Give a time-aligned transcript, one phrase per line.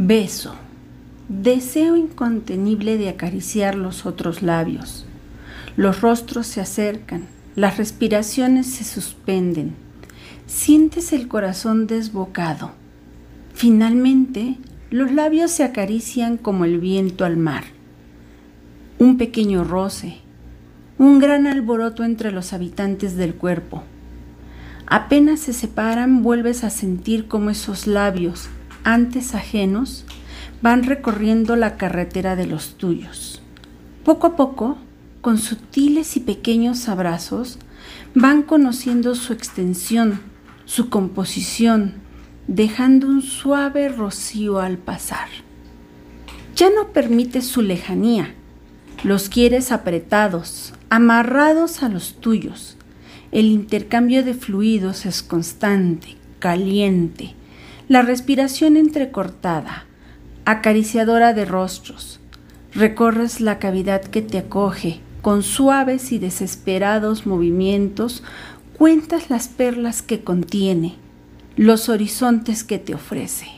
[0.00, 0.54] Beso.
[1.28, 5.04] Deseo incontenible de acariciar los otros labios.
[5.76, 7.24] Los rostros se acercan,
[7.56, 9.74] las respiraciones se suspenden.
[10.46, 12.70] Sientes el corazón desbocado.
[13.54, 14.58] Finalmente,
[14.90, 17.64] los labios se acarician como el viento al mar.
[19.00, 20.18] Un pequeño roce,
[20.96, 23.82] un gran alboroto entre los habitantes del cuerpo.
[24.86, 28.48] Apenas se separan, vuelves a sentir como esos labios,
[28.84, 30.04] antes ajenos,
[30.62, 33.42] van recorriendo la carretera de los tuyos.
[34.04, 34.78] Poco a poco,
[35.20, 37.58] con sutiles y pequeños abrazos,
[38.14, 40.20] van conociendo su extensión,
[40.64, 41.94] su composición,
[42.46, 45.28] dejando un suave rocío al pasar.
[46.56, 48.34] Ya no permites su lejanía,
[49.04, 52.76] los quieres apretados, amarrados a los tuyos.
[53.30, 57.34] El intercambio de fluidos es constante, caliente,
[57.88, 59.86] la respiración entrecortada,
[60.44, 62.20] acariciadora de rostros.
[62.74, 68.22] Recorres la cavidad que te acoge, con suaves y desesperados movimientos,
[68.76, 70.96] cuentas las perlas que contiene,
[71.56, 73.48] los horizontes que te ofrece.